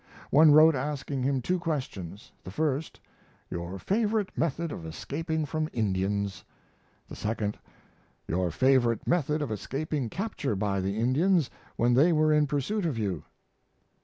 [0.31, 2.99] One wrote asking him two questions: the first,
[3.51, 6.43] "Your favorite method of escaping from Indians";
[7.07, 7.59] the second,
[8.27, 12.97] "Your favorite method of escaping capture by the Indians when they were in pursuit of
[12.97, 13.25] you."